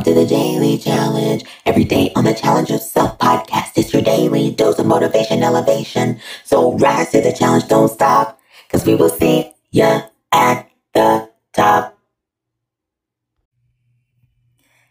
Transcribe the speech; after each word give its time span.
Welcome 0.00 0.14
to 0.14 0.20
the 0.22 0.26
Daily 0.26 0.78
Challenge. 0.78 1.44
Every 1.66 1.84
day 1.84 2.10
on 2.16 2.24
the 2.24 2.32
Challenge 2.32 2.70
Yourself 2.70 3.18
podcast, 3.18 3.72
it's 3.76 3.92
your 3.92 4.00
daily 4.00 4.50
dose 4.50 4.78
of 4.78 4.86
motivation 4.86 5.42
elevation. 5.42 6.18
So 6.42 6.78
rise 6.78 7.10
to 7.10 7.20
the 7.20 7.34
challenge, 7.34 7.68
don't 7.68 7.90
stop, 7.90 8.40
because 8.66 8.86
we 8.86 8.94
will 8.94 9.10
see 9.10 9.52
ya 9.70 10.04
at 10.32 10.70
the 10.94 11.28
top. 11.52 11.98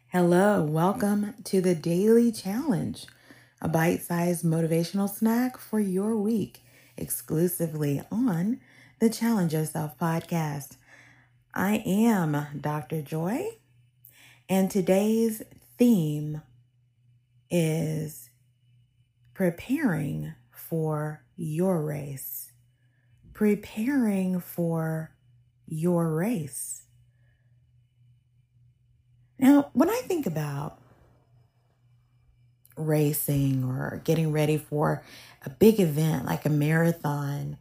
Hello, 0.09 0.61
welcome 0.61 1.33
to 1.45 1.59
the 1.59 1.73
Daily 1.73 2.31
Challenge, 2.31 3.07
a 3.63 3.67
bite 3.67 4.03
sized 4.03 4.45
motivational 4.45 5.09
snack 5.09 5.57
for 5.57 5.79
your 5.79 6.15
week, 6.15 6.61
exclusively 6.97 8.03
on 8.11 8.59
the 8.99 9.09
Challenge 9.09 9.53
Yourself 9.53 9.97
podcast. 9.97 10.77
I 11.55 11.81
am 11.83 12.45
Dr. 12.61 13.01
Joy, 13.01 13.47
and 14.49 14.71
today's 14.71 15.43
theme 15.77 16.41
is 17.51 18.31
preparing 19.35 20.33
for 20.51 21.23
your 21.35 21.81
race. 21.81 22.51
Preparing 23.33 24.39
for 24.39 25.11
your 25.67 26.11
race. 26.11 26.81
Now, 29.37 29.69
when 29.73 29.89
I 29.89 30.01
think 30.07 30.25
about 30.25 30.79
racing 32.75 33.63
or 33.63 34.01
getting 34.03 34.31
ready 34.31 34.57
for 34.57 35.03
a 35.45 35.49
big 35.49 35.79
event 35.79 36.25
like 36.25 36.45
a 36.45 36.49
marathon, 36.49 37.57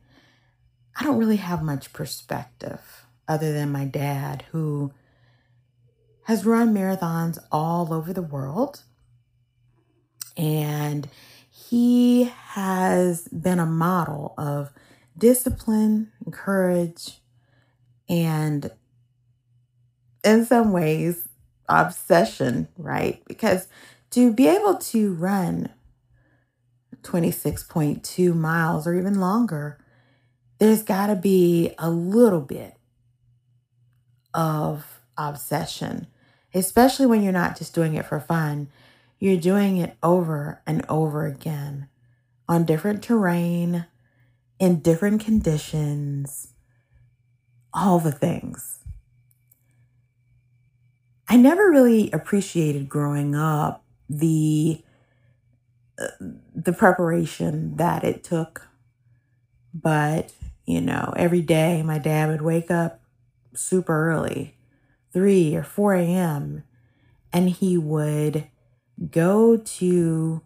I 0.97 1.05
don't 1.05 1.19
really 1.19 1.36
have 1.36 1.62
much 1.62 1.92
perspective 1.92 2.80
other 3.28 3.52
than 3.52 3.70
my 3.70 3.84
dad, 3.84 4.45
who 4.50 4.92
has 6.28 6.45
run 6.45 6.74
marathons 6.74 7.38
all 7.50 7.91
over 7.91 8.12
the 8.12 8.20
world. 8.20 8.83
And 10.36 11.08
he 11.50 12.25
has 12.25 13.28
been 13.28 13.58
a 13.58 13.64
model 13.64 14.34
of 14.36 14.70
discipline, 15.16 16.12
and 16.22 16.33
courage, 16.33 17.22
and 18.11 18.70
in 20.22 20.44
some 20.44 20.70
ways, 20.70 21.28
obsession, 21.66 22.69
right? 22.77 23.22
Because 23.27 23.66
to 24.10 24.31
be 24.31 24.48
able 24.48 24.77
to 24.77 25.14
run 25.14 25.70
26.2 27.05 28.34
miles 28.36 28.86
or 28.86 28.94
even 28.94 29.19
longer, 29.19 29.78
there's 30.58 30.83
got 30.83 31.06
to 31.06 31.16
be 31.16 31.72
a 31.78 31.88
little 31.88 32.42
bit 32.42 32.77
of 34.34 35.00
obsession 35.16 36.06
especially 36.54 37.06
when 37.06 37.22
you're 37.22 37.32
not 37.32 37.56
just 37.56 37.74
doing 37.74 37.94
it 37.94 38.06
for 38.06 38.20
fun. 38.20 38.68
You're 39.18 39.41
doing 39.41 39.78
it 39.78 39.96
over 40.02 40.62
and 40.66 40.84
over 40.88 41.27
again 41.27 41.88
on 42.48 42.64
different 42.64 43.02
terrain, 43.02 43.86
in 44.58 44.80
different 44.80 45.24
conditions, 45.24 46.48
all 47.74 47.98
the 47.98 48.12
things. 48.12 48.80
I 51.28 51.36
never 51.36 51.70
really 51.70 52.10
appreciated 52.10 52.88
growing 52.88 53.34
up 53.34 53.84
the 54.08 54.82
uh, 55.98 56.06
the 56.54 56.72
preparation 56.72 57.76
that 57.76 58.04
it 58.04 58.24
took. 58.24 58.69
But, 59.74 60.32
you 60.64 60.80
know, 60.80 61.12
every 61.16 61.42
day 61.42 61.82
my 61.82 61.98
dad 61.98 62.30
would 62.30 62.42
wake 62.42 62.70
up 62.70 63.00
super 63.54 64.10
early 64.10 64.58
3 65.12 65.56
or 65.56 65.62
4 65.62 65.95
a.m. 65.95 66.64
and 67.33 67.51
he 67.51 67.77
would 67.77 68.48
go 69.11 69.56
to 69.56 70.42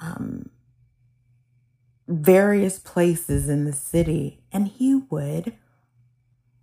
um, 0.00 0.50
various 2.06 2.78
places 2.78 3.48
in 3.48 3.64
the 3.64 3.72
city 3.72 4.40
and 4.52 4.68
he 4.68 4.94
would 5.10 5.54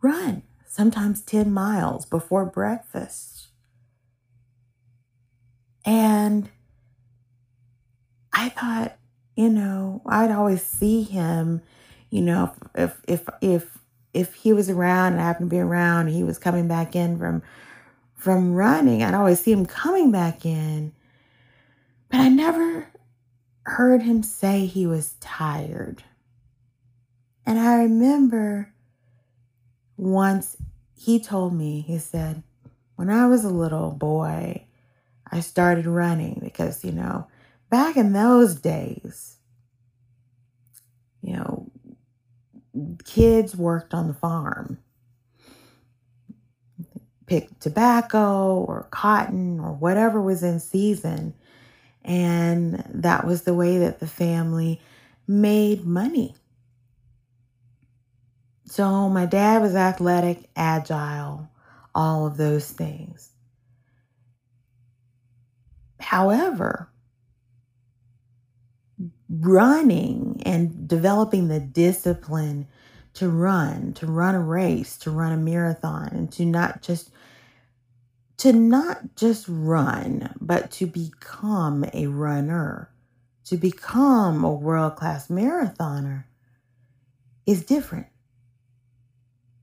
run 0.02 0.44
sometimes 0.68 1.22
10 1.22 1.52
miles 1.52 2.06
before 2.06 2.46
breakfast. 2.46 3.48
And 5.86 6.50
I 8.34 8.50
thought, 8.50 8.98
you 9.36 9.50
know, 9.50 10.02
I'd 10.06 10.32
always 10.32 10.62
see 10.62 11.04
him, 11.04 11.62
you 12.10 12.22
know, 12.22 12.54
if 12.74 13.02
if 13.08 13.30
if 13.42 13.78
if 14.16 14.34
he 14.34 14.54
was 14.54 14.70
around 14.70 15.14
and 15.14 15.22
I 15.22 15.26
happened 15.26 15.50
to 15.50 15.56
be 15.56 15.60
around 15.60 16.08
he 16.08 16.24
was 16.24 16.40
coming 16.40 16.68
back 16.68 16.96
in 16.96 17.20
from 17.20 17.44
from 18.16 18.56
running, 18.56 19.04
I'd 19.04 19.14
always 19.14 19.40
see 19.40 19.52
him 19.52 19.68
coming 19.68 20.12
back 20.12 20.46
in. 20.46 20.94
But 22.10 22.22
I 22.22 22.30
never 22.30 22.88
heard 23.64 24.02
him 24.02 24.24
say 24.24 24.66
he 24.66 24.88
was 24.88 25.16
tired. 25.20 26.04
And 27.46 27.60
I 27.60 27.84
remember 27.84 28.74
once 29.98 30.58
he 30.96 31.20
told 31.20 31.54
me, 31.54 31.82
he 31.82 32.00
said, 32.00 32.42
when 32.96 33.12
I 33.12 33.28
was 33.28 33.44
a 33.44 33.50
little 33.50 33.92
boy, 33.92 34.66
I 35.32 35.42
started 35.42 35.86
running 35.86 36.40
because, 36.42 36.84
you 36.84 36.94
know, 36.94 37.28
back 37.70 37.98
in 37.98 38.14
those 38.14 38.56
days, 38.56 39.38
you 41.22 41.34
know, 41.34 41.65
kids 43.04 43.56
worked 43.56 43.94
on 43.94 44.08
the 44.08 44.14
farm, 44.14 44.78
picked 47.26 47.62
tobacco 47.62 48.60
or 48.60 48.88
cotton 48.92 49.60
or 49.60 49.74
whatever 49.74 50.22
was 50.22 50.44
in 50.44 50.60
season. 50.60 51.34
And 52.04 52.84
that 52.94 53.26
was 53.26 53.44
the 53.44 53.54
way 53.54 53.80
that 53.80 54.00
the 54.00 54.08
family 54.08 54.80
made 55.28 55.86
money. 55.86 56.36
So 58.66 59.10
my 59.10 59.26
dad 59.26 59.62
was 59.62 59.76
athletic, 59.76 60.50
agile, 60.56 61.50
all 61.94 62.28
of 62.28 62.38
those 62.38 62.70
things. 62.70 63.32
However, 66.00 66.90
running 69.30 70.42
and 70.46 70.88
developing 70.88 71.48
the 71.48 71.60
discipline 71.60 72.68
to 73.16 73.30
run, 73.30 73.94
to 73.94 74.06
run 74.06 74.36
a 74.36 74.42
race, 74.42 74.98
to 74.98 75.12
run 75.12 75.32
a 75.32 75.38
marathon, 75.38 76.10
and 76.12 76.32
to 76.34 76.46
not 76.46 76.82
just 76.82 77.12
to 78.38 78.52
not 78.52 79.16
just 79.16 79.46
run, 79.48 80.36
but 80.42 80.70
to 80.70 80.86
become 80.86 81.86
a 81.94 82.08
runner, 82.08 82.92
to 83.46 83.56
become 83.56 84.44
a 84.44 84.52
world-class 84.52 85.30
marathoner 85.30 86.26
is 87.46 87.64
different. 87.64 88.08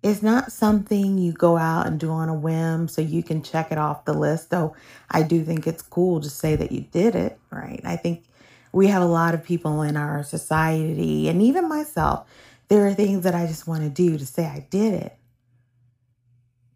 It's 0.02 0.22
not 0.22 0.50
something 0.50 1.18
you 1.18 1.32
go 1.32 1.58
out 1.58 1.86
and 1.86 2.00
do 2.00 2.10
on 2.10 2.28
a 2.28 2.34
whim 2.34 2.88
so 2.88 3.02
you 3.02 3.22
can 3.22 3.42
check 3.42 3.70
it 3.70 3.78
off 3.78 4.04
the 4.04 4.14
list, 4.14 4.50
though 4.50 4.74
I 5.10 5.22
do 5.22 5.44
think 5.44 5.66
it's 5.66 5.82
cool 5.82 6.20
to 6.20 6.30
say 6.30 6.56
that 6.56 6.72
you 6.72 6.80
did 6.80 7.14
it, 7.14 7.38
right? 7.50 7.80
I 7.84 7.96
think 7.96 8.24
we 8.72 8.86
have 8.88 9.02
a 9.02 9.06
lot 9.06 9.34
of 9.34 9.44
people 9.44 9.82
in 9.82 9.96
our 9.96 10.22
society, 10.22 11.28
and 11.28 11.42
even 11.42 11.68
myself, 11.68 12.26
there 12.68 12.86
are 12.86 12.94
things 12.94 13.24
that 13.24 13.34
I 13.34 13.46
just 13.46 13.66
want 13.66 13.82
to 13.82 13.90
do 13.90 14.16
to 14.16 14.26
say 14.26 14.46
I 14.46 14.66
did 14.70 14.94
it. 14.94 15.16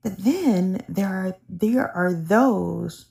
But 0.02 0.18
then 0.18 0.84
there 0.88 1.08
are 1.08 1.36
there 1.48 1.90
are 1.90 2.12
those 2.12 3.06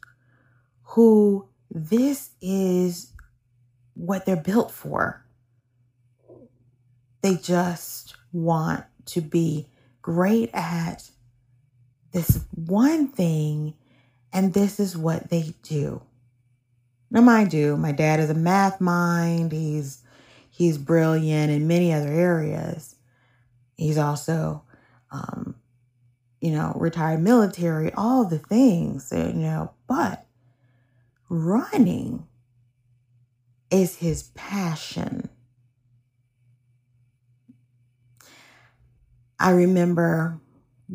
who 0.84 1.50
this 1.70 2.30
is 2.42 3.12
what 3.96 4.26
they're 4.26 4.36
built 4.36 4.72
for. 4.72 5.26
They 7.22 7.36
just 7.36 8.16
want 8.32 8.86
to 9.08 9.22
be 9.22 9.68
great 10.02 10.52
at 10.54 11.10
this 12.12 12.46
one 12.54 13.08
thing, 13.08 13.74
and 14.32 14.54
this 14.54 14.80
is 14.80 14.96
what 14.96 15.30
they 15.30 15.54
do. 15.64 16.04
Now, 17.12 17.22
mind 17.22 17.54
you, 17.54 17.78
my 17.78 17.92
dad 17.92 18.20
is 18.20 18.30
a 18.30 18.34
math 18.34 18.82
mind. 18.82 19.52
He's 19.52 20.04
he's 20.50 20.78
brilliant 20.78 21.52
in 21.52 21.68
many 21.68 21.94
other 21.94 22.12
areas. 22.12 22.96
He's 23.78 23.98
also, 23.98 24.64
um, 25.12 25.56
you 26.42 26.52
know, 26.52 26.74
retired 26.76 27.22
military, 27.22 27.92
all 27.94 28.26
the 28.26 28.40
things, 28.40 29.12
you 29.12 29.34
know, 29.34 29.74
but 29.88 30.26
running 31.30 32.26
is 33.70 33.98
his 33.98 34.24
passion. 34.36 35.30
I 39.40 39.52
remember 39.52 40.40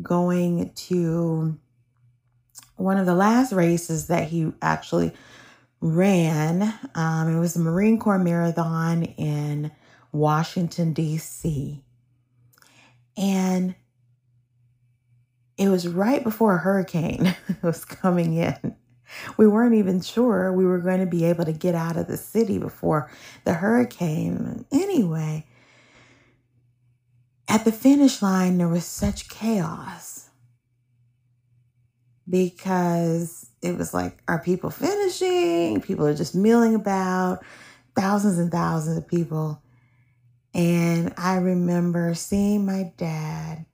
going 0.01 0.71
to 0.73 1.57
one 2.75 2.97
of 2.97 3.05
the 3.05 3.13
last 3.13 3.53
races 3.53 4.07
that 4.07 4.29
he 4.29 4.51
actually 4.61 5.13
ran. 5.81 6.73
Um, 6.95 7.35
it 7.35 7.39
was 7.39 7.55
a 7.55 7.59
Marine 7.59 7.99
Corps 7.99 8.19
marathon 8.19 9.03
in 9.03 9.71
Washington, 10.11 10.93
D.C. 10.93 11.83
And 13.17 13.75
it 15.57 15.69
was 15.69 15.87
right 15.87 16.23
before 16.23 16.55
a 16.55 16.59
hurricane 16.59 17.35
was 17.61 17.83
coming 17.85 18.35
in. 18.35 18.75
we 19.37 19.47
weren't 19.47 19.75
even 19.75 20.01
sure 20.01 20.53
we 20.53 20.65
were 20.65 20.79
going 20.79 20.99
to 20.99 21.05
be 21.05 21.25
able 21.25 21.45
to 21.45 21.53
get 21.53 21.75
out 21.75 21.97
of 21.97 22.07
the 22.07 22.17
city 22.17 22.57
before 22.57 23.11
the 23.43 23.53
hurricane. 23.53 24.65
Anyway, 24.71 25.45
at 27.47 27.65
the 27.65 27.71
finish 27.71 28.21
line, 28.21 28.57
there 28.57 28.67
was 28.67 28.85
such 28.85 29.29
chaos 29.29 30.30
because 32.29 33.49
it 33.61 33.77
was 33.77 33.93
like, 33.93 34.21
are 34.27 34.39
people 34.39 34.69
finishing? 34.69 35.81
People 35.81 36.05
are 36.05 36.15
just 36.15 36.35
milling 36.35 36.75
about, 36.75 37.43
thousands 37.95 38.37
and 38.37 38.51
thousands 38.51 38.97
of 38.97 39.07
people. 39.07 39.61
And 40.53 41.13
I 41.17 41.35
remember 41.35 42.13
seeing 42.13 42.65
my 42.65 42.91
dad 42.97 43.65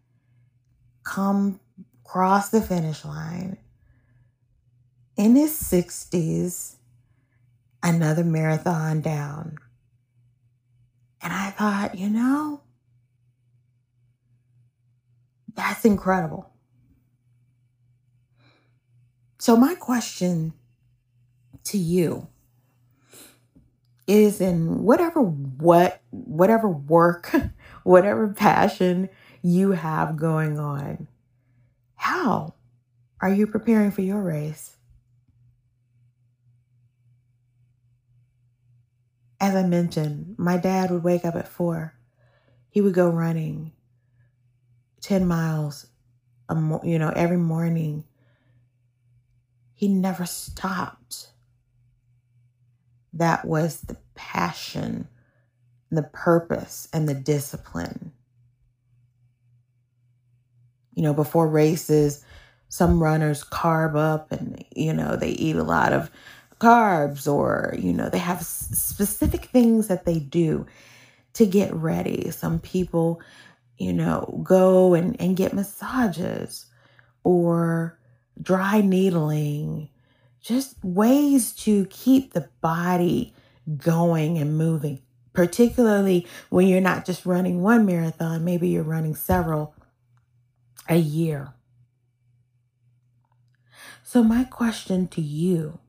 come 1.04 1.60
cross 2.04 2.50
the 2.50 2.62
finish 2.62 3.04
line 3.04 3.58
in 5.18 5.36
his 5.36 5.52
60s, 5.52 6.76
another 7.82 8.24
marathon 8.24 9.02
down. 9.02 9.58
And 11.22 11.34
I 11.34 11.50
thought, 11.50 11.98
you 11.98 12.10
know, 12.10 12.62
that's 15.56 15.86
incredible. 15.86 16.52
So, 19.48 19.56
my 19.56 19.76
question 19.76 20.52
to 21.64 21.78
you 21.78 22.28
is 24.06 24.42
in 24.42 24.84
whatever 24.84 25.22
what 25.22 26.02
whatever 26.10 26.68
work, 26.68 27.34
whatever 27.86 28.28
passion 28.28 29.08
you 29.42 29.72
have 29.72 30.18
going 30.18 30.60
on, 30.60 31.08
how 31.96 32.56
are 33.22 33.30
you 33.30 33.48
preparing 33.48 33.90
for 33.90 34.02
your 34.02 34.22
race? 34.22 34.76
As 39.40 39.56
I 39.56 39.64
mentioned, 39.64 40.36
my 40.38 40.58
dad 40.58 40.92
would 40.92 41.06
wake 41.06 41.24
up 41.24 41.36
at 41.38 41.48
four. 41.48 41.94
He 42.70 42.82
would 42.82 42.94
go 42.94 43.08
running 43.08 43.72
10 45.00 45.26
miles, 45.26 45.88
you 46.84 47.00
know, 47.00 47.14
every 47.16 47.38
morning. 47.38 48.04
He 49.77 49.88
never 49.88 50.25
stopped. 50.25 51.27
That 53.13 53.45
was 53.45 53.81
the 53.81 53.95
passion, 54.15 55.07
the 55.91 56.01
purpose, 56.01 56.88
and 56.91 57.07
the 57.07 57.13
discipline. 57.13 58.12
You 60.95 61.03
know, 61.03 61.13
before 61.13 61.47
races, 61.47 62.25
some 62.69 63.03
runners 63.03 63.44
carb 63.44 63.95
up 63.95 64.31
and, 64.31 64.65
you 64.75 64.94
know, 64.94 65.15
they 65.15 65.29
eat 65.29 65.56
a 65.56 65.63
lot 65.63 65.94
of 65.94 66.09
carbs 66.59 67.31
or, 67.31 67.75
you 67.77 67.94
know, 67.94 68.09
they 68.09 68.18
have 68.18 68.41
specific 68.44 69.45
things 69.45 69.89
that 69.89 70.06
they 70.06 70.18
do 70.18 70.65
to 71.33 71.45
get 71.45 71.71
ready. 71.71 72.31
Some 72.31 72.57
people, 72.57 73.21
you 73.77 73.94
know, 73.94 74.41
go 74.44 74.95
and, 74.95 75.15
and 75.21 75.38
get 75.38 75.53
massages 75.53 76.65
or 77.24 77.97
dry 78.42 78.81
needling, 78.81 79.89
just 80.42 80.75
ways 80.84 81.51
to 81.51 81.86
keep 81.89 82.34
the 82.34 82.50
body 82.62 83.34
going 83.78 84.38
and 84.38 84.57
moving, 84.57 85.01
particularly 85.34 86.25
when 86.50 86.68
you're 86.68 86.81
not 86.81 87.06
just 87.06 87.25
running 87.25 87.62
one 87.62 87.86
marathon, 87.86 88.45
maybe 88.45 88.69
you're 88.69 88.84
running 88.84 89.16
several 89.16 89.75
a 90.88 90.95
year. 90.95 91.54
So, 94.04 94.24
my 94.24 94.45
question 94.45 95.07
to 95.10 95.22
you 95.22 95.80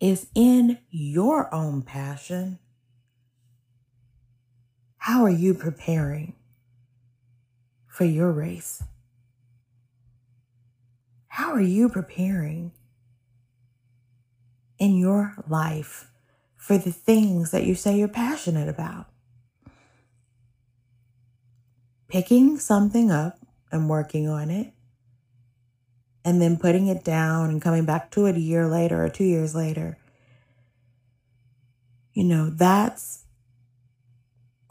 is 0.00 0.26
in 0.34 0.78
your 0.90 1.54
own 1.54 1.82
passion. 1.82 2.58
How 4.98 5.22
are 5.24 5.30
you 5.30 5.54
preparing 5.54 6.34
for 7.86 8.04
your 8.04 8.32
race? 8.32 8.82
How 11.34 11.50
are 11.50 11.60
you 11.60 11.88
preparing 11.88 12.70
in 14.78 14.96
your 14.96 15.34
life 15.48 16.08
for 16.56 16.78
the 16.78 16.92
things 16.92 17.50
that 17.50 17.64
you 17.64 17.74
say 17.74 17.98
you're 17.98 18.06
passionate 18.06 18.68
about? 18.68 19.06
Picking 22.06 22.56
something 22.56 23.10
up 23.10 23.40
and 23.72 23.90
working 23.90 24.28
on 24.28 24.48
it 24.48 24.74
and 26.24 26.40
then 26.40 26.56
putting 26.56 26.86
it 26.86 27.02
down 27.02 27.50
and 27.50 27.60
coming 27.60 27.84
back 27.84 28.12
to 28.12 28.26
it 28.26 28.36
a 28.36 28.40
year 28.40 28.68
later 28.68 29.04
or 29.04 29.08
two 29.08 29.24
years 29.24 29.56
later. 29.56 29.98
You 32.12 32.22
know, 32.22 32.48
that's 32.48 33.24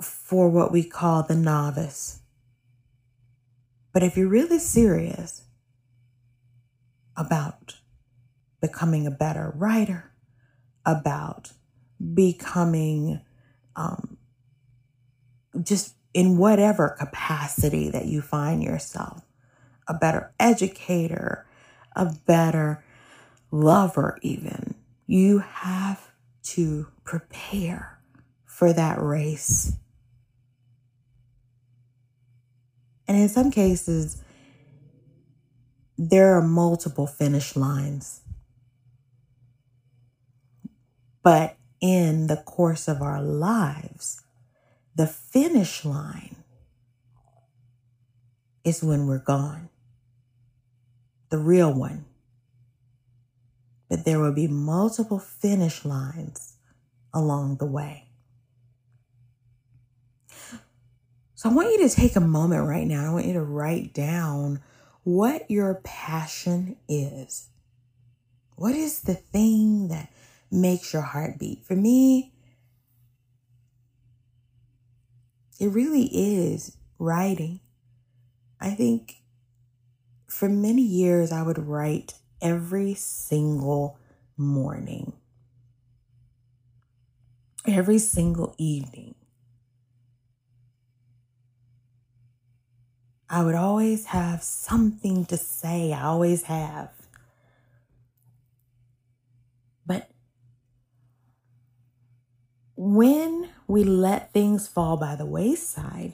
for 0.02 0.48
what 0.48 0.72
we 0.72 0.86
call 0.86 1.24
the 1.24 1.36
novice. 1.36 2.22
But 3.92 4.02
if 4.02 4.16
you're 4.16 4.30
really 4.30 4.60
serious 4.60 5.44
about 7.16 7.76
becoming 8.62 9.06
a 9.06 9.12
better 9.12 9.52
writer, 9.56 10.12
about 10.86 11.52
becoming 12.14 13.22
um, 13.76 14.18
just 15.62 15.96
in 16.14 16.38
whatever 16.38 16.96
capacity 17.00 17.90
that 17.90 18.06
you 18.06 18.22
find 18.22 18.64
yourself, 18.64 19.22
a 19.88 19.94
better 19.94 20.32
educator, 20.40 21.46
a 21.96 22.14
better 22.26 22.84
lover, 23.52 24.18
even. 24.22 24.76
You 25.08 25.40
have 25.40 26.12
to 26.44 26.88
prepare 27.04 28.00
for 28.46 28.74
that 28.74 29.02
race. 29.02 29.74
And 33.08 33.18
in 33.18 33.30
some 33.30 33.52
cases, 33.52 34.24
there 36.10 36.36
are 36.38 36.42
multiple 36.42 37.08
finish 37.08 37.56
lines. 37.56 38.22
But 41.24 41.56
in 41.80 42.28
the 42.28 42.38
course 42.38 42.88
of 42.88 43.02
our 43.02 43.22
lives, 43.22 44.22
the 44.96 45.08
finish 45.08 45.86
line 45.86 46.36
is 48.64 48.84
when 48.84 49.08
we're 49.08 49.20
gone 49.20 49.70
the 51.30 51.40
real 51.40 51.74
one. 51.74 52.06
But 53.90 54.06
there 54.06 54.20
will 54.20 54.34
be 54.34 54.48
multiple 54.48 55.18
finish 55.18 55.84
lines 55.84 56.58
along 57.12 57.58
the 57.58 57.66
way. 57.66 58.10
So 61.34 61.50
I 61.50 61.54
want 61.54 61.72
you 61.72 61.88
to 61.88 61.96
take 61.96 62.16
a 62.16 62.22
moment 62.22 62.68
right 62.68 62.86
now. 62.86 63.10
I 63.10 63.14
want 63.14 63.26
you 63.26 63.34
to 63.34 63.42
write 63.42 63.94
down 63.94 64.62
what 65.04 65.50
your 65.50 65.76
passion 65.84 66.78
is. 66.88 67.50
What 68.56 68.76
is 68.76 69.02
the 69.02 69.16
thing 69.16 69.90
that 69.90 70.10
makes 70.52 70.94
your 70.94 71.02
heart 71.02 71.40
beat? 71.40 71.66
For 71.66 71.76
me, 71.76 72.32
it 75.60 75.68
really 75.68 76.06
is 76.06 76.78
writing. 77.00 77.60
I 78.60 78.72
think 78.72 79.22
for 80.28 80.48
many 80.48 80.82
years, 80.82 81.32
I 81.32 81.44
would 81.44 81.60
write 81.60 82.16
every 82.42 82.94
single 82.94 83.98
morning, 84.38 85.14
every 87.68 88.00
single 88.00 88.56
evening. 88.58 89.16
I 93.34 93.42
would 93.42 93.56
always 93.56 94.06
have 94.06 94.44
something 94.44 95.26
to 95.26 95.38
say. 95.38 95.92
I 95.92 96.04
always 96.04 96.44
have. 96.44 96.92
But 99.88 100.12
when 102.76 103.50
we 103.66 103.84
let 103.84 104.32
things 104.34 104.68
fall 104.68 104.98
by 104.98 105.16
the 105.16 105.26
wayside, 105.26 106.14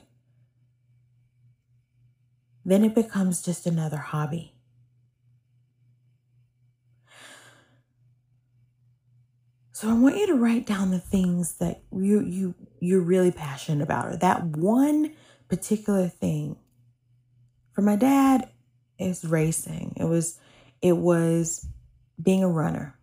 then 2.64 2.84
it 2.84 2.94
becomes 2.94 3.42
just 3.42 3.66
another 3.66 3.98
hobby. 3.98 4.54
So 9.72 9.90
I 9.90 9.92
want 9.92 10.16
you 10.16 10.26
to 10.28 10.36
write 10.36 10.64
down 10.64 10.90
the 10.90 10.98
things 10.98 11.56
that 11.56 11.82
you 11.92 12.22
you 12.22 12.54
you're 12.80 13.02
really 13.02 13.30
passionate 13.30 13.84
about 13.84 14.06
or 14.06 14.16
that 14.16 14.42
one 14.42 15.12
particular 15.48 16.08
thing. 16.08 16.56
For 17.80 17.84
my 17.84 17.96
dad, 17.96 18.50
it's 18.98 19.24
racing. 19.24 19.94
It 19.96 20.04
was 20.04 20.38
it 20.82 20.98
was 20.98 21.66
being 22.22 22.44
a 22.44 22.48
runner. 22.48 22.94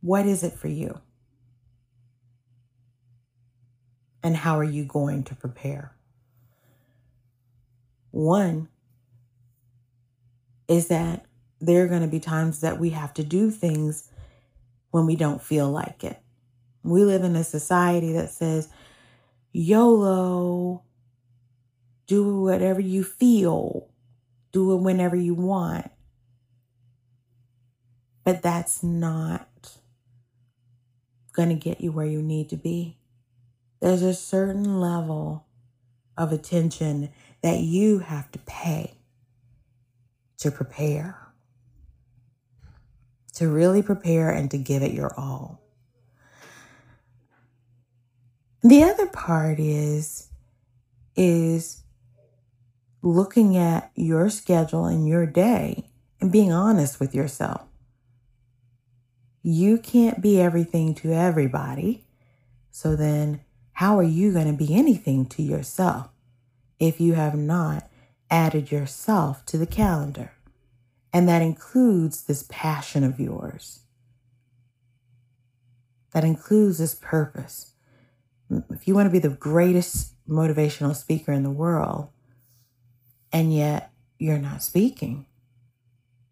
What 0.00 0.26
is 0.26 0.44
it 0.44 0.52
for 0.52 0.68
you? 0.68 1.00
and 4.22 4.36
how 4.36 4.56
are 4.56 4.62
you 4.62 4.84
going 4.84 5.24
to 5.24 5.34
prepare? 5.34 5.96
One, 8.12 8.68
is 10.68 10.86
that 10.86 11.26
there 11.60 11.82
are 11.82 11.88
going 11.88 12.02
to 12.02 12.06
be 12.06 12.20
times 12.20 12.60
that 12.60 12.78
we 12.78 12.90
have 12.90 13.12
to 13.14 13.24
do 13.24 13.50
things 13.50 14.08
when 14.92 15.04
we 15.04 15.16
don't 15.16 15.42
feel 15.42 15.68
like 15.68 16.04
it. 16.04 16.20
We 16.84 17.02
live 17.02 17.24
in 17.24 17.34
a 17.34 17.42
society 17.42 18.12
that 18.12 18.30
says, 18.30 18.68
YOLO, 19.60 20.84
do 22.06 22.42
whatever 22.42 22.80
you 22.80 23.02
feel, 23.02 23.88
do 24.52 24.72
it 24.72 24.76
whenever 24.76 25.16
you 25.16 25.34
want. 25.34 25.90
But 28.22 28.40
that's 28.40 28.84
not 28.84 29.48
going 31.32 31.48
to 31.48 31.56
get 31.56 31.80
you 31.80 31.90
where 31.90 32.06
you 32.06 32.22
need 32.22 32.48
to 32.50 32.56
be. 32.56 32.98
There's 33.80 34.02
a 34.02 34.14
certain 34.14 34.80
level 34.80 35.48
of 36.16 36.30
attention 36.30 37.08
that 37.42 37.58
you 37.58 37.98
have 37.98 38.30
to 38.30 38.38
pay 38.38 38.94
to 40.36 40.52
prepare, 40.52 41.32
to 43.34 43.48
really 43.48 43.82
prepare 43.82 44.30
and 44.30 44.52
to 44.52 44.58
give 44.58 44.84
it 44.84 44.92
your 44.92 45.12
all. 45.18 45.67
The 48.62 48.82
other 48.82 49.06
part 49.06 49.60
is 49.60 50.30
is 51.14 51.82
looking 53.02 53.56
at 53.56 53.90
your 53.94 54.28
schedule 54.30 54.86
and 54.86 55.06
your 55.06 55.26
day 55.26 55.90
and 56.20 56.32
being 56.32 56.52
honest 56.52 56.98
with 56.98 57.14
yourself. 57.14 57.62
You 59.42 59.78
can't 59.78 60.20
be 60.20 60.40
everything 60.40 60.94
to 60.96 61.12
everybody. 61.12 62.04
So 62.70 62.96
then 62.96 63.40
how 63.74 63.96
are 63.98 64.02
you 64.02 64.32
going 64.32 64.46
to 64.50 64.52
be 64.52 64.74
anything 64.74 65.26
to 65.26 65.42
yourself 65.42 66.08
if 66.80 67.00
you 67.00 67.14
have 67.14 67.36
not 67.36 67.88
added 68.28 68.72
yourself 68.72 69.46
to 69.46 69.58
the 69.58 69.66
calendar? 69.66 70.32
And 71.12 71.28
that 71.28 71.42
includes 71.42 72.24
this 72.24 72.44
passion 72.48 73.04
of 73.04 73.20
yours. 73.20 73.80
That 76.12 76.24
includes 76.24 76.78
this 76.78 76.96
purpose. 76.96 77.72
If 78.50 78.88
you 78.88 78.94
want 78.94 79.06
to 79.06 79.12
be 79.12 79.18
the 79.18 79.28
greatest 79.28 80.14
motivational 80.28 80.94
speaker 80.94 81.32
in 81.32 81.42
the 81.42 81.50
world, 81.50 82.08
and 83.32 83.54
yet 83.54 83.92
you're 84.18 84.38
not 84.38 84.62
speaking, 84.62 85.26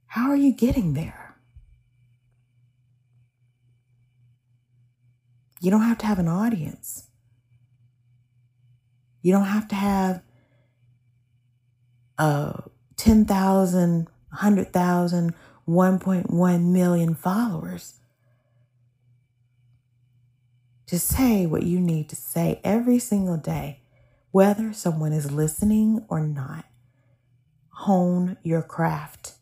how 0.07 0.31
are 0.31 0.37
you 0.37 0.53
getting 0.53 0.95
there? 0.95 1.37
You 5.61 5.71
don't 5.71 5.83
have 5.83 5.99
to 5.99 6.07
have 6.07 6.19
an 6.19 6.29
audience. 6.29 7.09
You 9.23 9.33
don't 9.33 9.47
have 9.47 9.69
to 9.69 9.75
have 9.75 10.23
uh, 12.19 12.63
10,000, 12.97 14.09
100,000, 14.31 15.35
1.1 15.69 16.65
million 16.65 17.15
followers 17.15 17.95
to 20.87 20.99
say 20.99 21.47
what 21.47 21.65
you 21.65 21.81
need 21.81 22.09
to 22.11 22.17
say 22.17 22.61
every 22.63 22.99
single 22.99 23.37
day, 23.37 23.81
whether 24.31 24.73
someone 24.73 25.13
is 25.13 25.33
listening 25.33 26.05
or 26.09 26.21
not. 26.21 26.65
Hone 27.71 28.37
your 28.43 28.63
craft. 28.63 29.35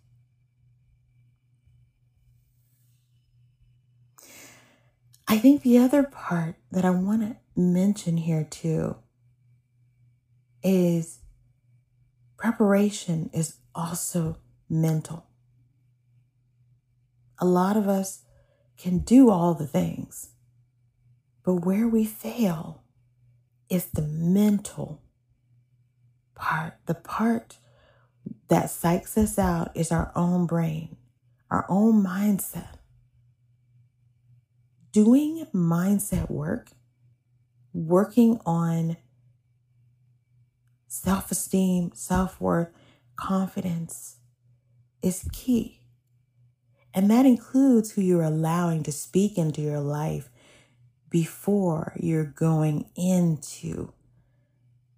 I 5.27 5.39
think 5.39 5.63
the 5.63 5.79
other 5.79 6.03
part 6.03 6.57
that 6.71 6.85
I 6.85 6.91
want 6.91 7.23
to 7.23 7.37
mention 7.57 8.17
here 8.19 8.45
too 8.45 8.97
is 10.63 11.21
preparation 12.37 13.31
is 13.33 13.57
also 13.75 14.39
mental. 14.69 15.27
A 17.39 17.45
lot 17.45 17.77
of 17.77 17.89
us 17.89 18.23
can 18.77 18.99
do 18.99 19.31
all 19.31 19.55
the 19.55 19.67
things, 19.67 20.31
but 21.45 21.67
where 21.67 21.87
we 21.87 22.05
fail 22.05 22.83
is 23.69 23.87
the 23.87 24.03
mental 24.03 25.03
part. 26.35 26.75
The 26.87 26.95
part 26.95 27.59
that 28.49 28.67
psychs 28.67 29.17
us 29.17 29.39
out 29.39 29.71
is 29.75 29.93
our 29.93 30.11
own 30.17 30.47
brain, 30.47 30.97
our 31.51 31.67
own 31.69 32.03
mindset. 32.03 32.79
Doing 34.93 35.47
mindset 35.53 36.31
work, 36.31 36.69
working 37.73 38.41
on 38.47 38.97
self 40.87 41.31
esteem, 41.31 41.91
self 41.95 42.41
worth, 42.41 42.69
confidence 43.17 44.17
is 45.03 45.29
key. 45.33 45.81
And 46.95 47.11
that 47.11 47.27
includes 47.27 47.91
who 47.91 48.03
you're 48.03 48.23
allowing 48.23 48.85
to 48.85 48.93
speak 48.93 49.37
into 49.37 49.61
your 49.61 49.81
life 49.81 50.31
before 51.15 51.93
you're 52.01 52.25
going 52.25 52.85
into 52.97 53.93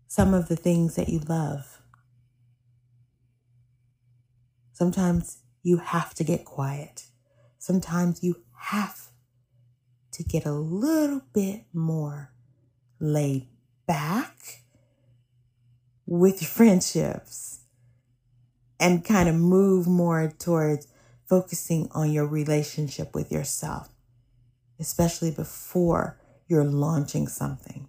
some 0.06 0.32
of 0.32 0.48
the 0.48 0.56
things 0.56 0.94
that 0.94 1.10
you 1.10 1.18
love. 1.18 1.82
Sometimes 4.72 5.42
you 5.62 5.76
have 5.76 6.14
to 6.14 6.24
get 6.24 6.46
quiet. 6.46 7.08
Sometimes 7.58 8.22
you 8.22 8.42
have 8.58 9.08
to 10.12 10.24
get 10.24 10.46
a 10.46 10.52
little 10.52 11.20
bit 11.34 11.64
more 11.74 12.32
laid 12.98 13.48
back 13.86 14.62
with 16.06 16.40
your 16.40 16.48
friendships 16.58 17.60
and 18.80 19.04
kind 19.04 19.28
of 19.28 19.34
move 19.34 19.86
more 19.86 20.32
towards 20.38 20.88
focusing 21.26 21.90
on 21.92 22.10
your 22.10 22.26
relationship 22.26 23.14
with 23.14 23.30
yourself, 23.30 23.90
especially 24.78 25.30
before 25.30 26.20
you're 26.48 26.64
launching 26.64 27.28
something. 27.28 27.88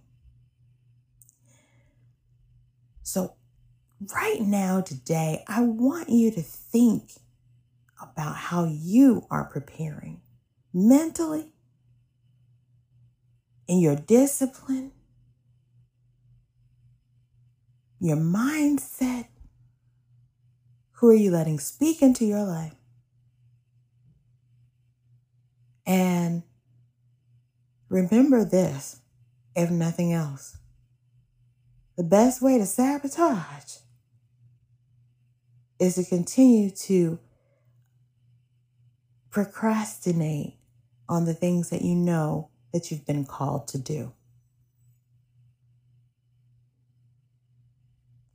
So, 3.02 3.34
right 4.14 4.40
now, 4.40 4.80
today, 4.80 5.44
I 5.48 5.62
want 5.62 6.08
you 6.10 6.30
to 6.32 6.42
think 6.42 7.12
about 8.00 8.36
how 8.36 8.64
you 8.64 9.26
are 9.30 9.44
preparing 9.44 10.20
mentally 10.72 11.52
in 13.66 13.80
your 13.80 13.96
discipline 13.96 14.92
your 18.00 18.16
mindset. 18.16 19.26
Who 20.92 21.08
are 21.08 21.14
you 21.14 21.30
letting 21.30 21.58
speak 21.58 22.02
into 22.02 22.24
your 22.24 22.44
life? 22.44 22.74
And 25.86 26.42
remember 27.88 28.44
this, 28.44 29.00
if 29.54 29.70
nothing 29.70 30.12
else. 30.12 30.56
The 31.96 32.04
best 32.04 32.40
way 32.40 32.58
to 32.58 32.66
sabotage 32.66 33.78
is 35.80 35.96
to 35.96 36.04
continue 36.04 36.70
to 36.70 37.18
procrastinate 39.30 40.54
on 41.08 41.24
the 41.24 41.34
things 41.34 41.70
that 41.70 41.82
you 41.82 41.94
know 41.94 42.50
that 42.72 42.90
you've 42.90 43.06
been 43.06 43.24
called 43.24 43.68
to 43.68 43.78
do. 43.78 44.12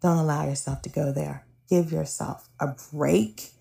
Don't 0.02 0.18
allow 0.18 0.46
yourself 0.46 0.82
to 0.82 0.90
go 0.90 1.14
there. 1.14 1.46
Give 1.70 1.92
yourself 1.92 2.50
a 2.60 2.76
break. 2.92 3.52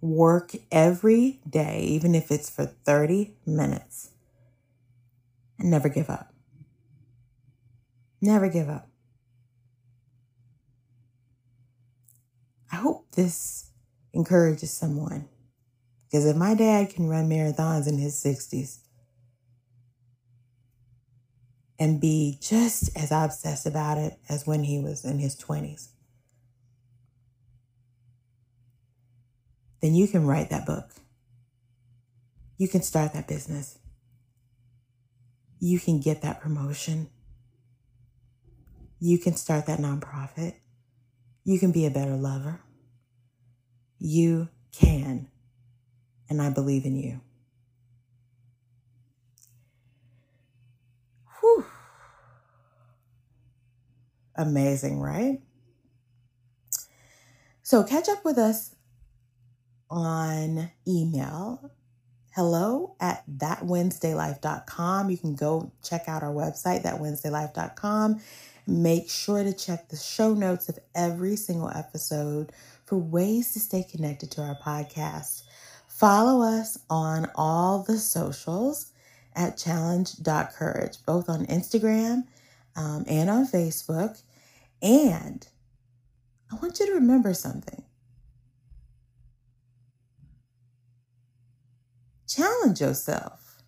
Work 0.00 0.52
every 0.72 1.40
day, 1.48 1.82
even 1.82 2.14
if 2.14 2.32
it's 2.32 2.50
for 2.50 2.66
30 2.66 3.34
minutes. 3.46 4.10
And 5.60 5.70
never 5.70 5.88
give 5.88 6.10
up. 6.10 6.32
Never 8.20 8.48
give 8.48 8.68
up. 8.68 8.88
I 12.72 12.76
hope 12.76 13.12
this 13.12 13.70
encourages 14.12 14.72
someone. 14.72 15.28
Because 16.06 16.26
if 16.26 16.36
my 16.36 16.54
dad 16.54 16.90
can 16.90 17.08
run 17.08 17.28
marathons 17.28 17.86
in 17.86 17.98
his 17.98 18.14
60s, 18.14 18.78
and 21.80 21.98
be 21.98 22.38
just 22.42 22.94
as 22.94 23.10
obsessed 23.10 23.64
about 23.64 23.96
it 23.96 24.18
as 24.28 24.46
when 24.46 24.64
he 24.64 24.78
was 24.78 25.02
in 25.02 25.18
his 25.18 25.34
20s, 25.34 25.88
then 29.80 29.94
you 29.94 30.06
can 30.06 30.26
write 30.26 30.50
that 30.50 30.66
book. 30.66 30.90
You 32.58 32.68
can 32.68 32.82
start 32.82 33.14
that 33.14 33.26
business. 33.26 33.79
You 35.60 35.78
can 35.78 36.00
get 36.00 36.22
that 36.22 36.40
promotion. 36.40 37.10
You 38.98 39.18
can 39.18 39.36
start 39.36 39.66
that 39.66 39.78
nonprofit. 39.78 40.54
You 41.44 41.58
can 41.58 41.70
be 41.70 41.84
a 41.84 41.90
better 41.90 42.16
lover. 42.16 42.60
You 43.98 44.48
can. 44.72 45.28
And 46.30 46.40
I 46.40 46.48
believe 46.48 46.86
in 46.86 46.96
you. 46.96 47.20
Whew. 51.40 51.66
Amazing, 54.36 55.00
right? 55.00 55.40
So 57.62 57.84
catch 57.84 58.08
up 58.08 58.24
with 58.24 58.38
us 58.38 58.74
on 59.90 60.70
email 60.88 61.70
hello 62.32 62.94
at 63.00 63.24
thatwednesdaylife.com. 63.38 65.10
You 65.10 65.18
can 65.18 65.34
go 65.34 65.72
check 65.82 66.04
out 66.08 66.22
our 66.22 66.32
website, 66.32 66.84
thatwednesdaylife.com. 66.84 68.20
Make 68.66 69.10
sure 69.10 69.42
to 69.42 69.52
check 69.52 69.88
the 69.88 69.96
show 69.96 70.32
notes 70.34 70.68
of 70.68 70.78
every 70.94 71.36
single 71.36 71.70
episode 71.70 72.52
for 72.86 72.98
ways 72.98 73.52
to 73.54 73.60
stay 73.60 73.82
connected 73.82 74.30
to 74.32 74.42
our 74.42 74.56
podcast. 74.64 75.42
Follow 75.88 76.42
us 76.42 76.78
on 76.88 77.30
all 77.34 77.82
the 77.82 77.98
socials 77.98 78.92
at 79.34 79.56
challenge.courage, 79.56 80.98
both 81.06 81.28
on 81.28 81.46
Instagram 81.46 82.24
um, 82.76 83.04
and 83.08 83.28
on 83.28 83.46
Facebook. 83.46 84.22
And 84.82 85.46
I 86.50 86.56
want 86.56 86.78
you 86.80 86.86
to 86.86 86.92
remember 86.92 87.34
something. 87.34 87.82
Challenge 92.30 92.80
yourself. 92.80 93.60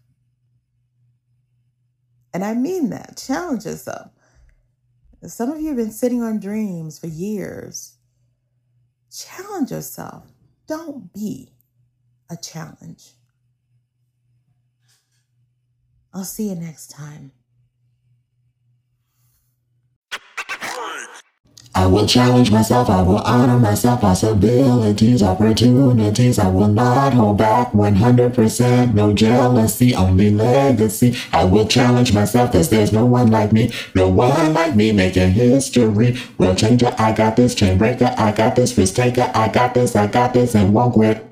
And 2.32 2.44
I 2.44 2.54
mean 2.54 2.90
that. 2.90 3.16
Challenge 3.16 3.64
yourself. 3.66 4.12
Some 5.26 5.50
of 5.50 5.60
you 5.60 5.68
have 5.68 5.76
been 5.76 5.90
sitting 5.90 6.22
on 6.22 6.38
dreams 6.38 6.98
for 6.98 7.08
years. 7.08 7.96
Challenge 9.10 9.72
yourself. 9.72 10.26
Don't 10.68 11.12
be 11.12 11.50
a 12.30 12.36
challenge. 12.36 13.14
I'll 16.14 16.24
see 16.24 16.48
you 16.48 16.54
next 16.54 16.88
time. 16.88 17.32
I 21.74 21.86
will 21.86 22.06
challenge 22.06 22.50
myself, 22.50 22.90
I 22.90 23.00
will 23.00 23.18
honor 23.18 23.58
myself, 23.58 24.02
possibilities, 24.02 25.22
opportunities. 25.22 26.38
I 26.38 26.48
will 26.48 26.68
not 26.68 27.14
hold 27.14 27.38
back 27.38 27.72
100%, 27.72 28.92
no 28.92 29.14
jealousy, 29.14 29.94
only 29.94 30.30
legacy. 30.30 31.16
I 31.32 31.44
will 31.44 31.66
challenge 31.66 32.12
myself, 32.12 32.52
cause 32.52 32.68
there's 32.68 32.92
no 32.92 33.06
one 33.06 33.30
like 33.30 33.52
me, 33.52 33.72
no 33.94 34.08
one 34.08 34.52
like 34.52 34.76
me 34.76 34.92
making 34.92 35.32
history. 35.32 36.18
World 36.36 36.58
changer, 36.58 36.94
I 36.98 37.12
got 37.12 37.36
this, 37.36 37.54
chain 37.54 37.78
breaker, 37.78 38.14
I 38.18 38.32
got 38.32 38.54
this, 38.54 38.76
risk 38.76 38.94
taker, 38.94 39.30
I 39.34 39.48
got 39.48 39.72
this, 39.72 39.96
I 39.96 40.08
got 40.08 40.34
this, 40.34 40.54
and 40.54 40.74
won't 40.74 40.92
quit. 40.92 41.31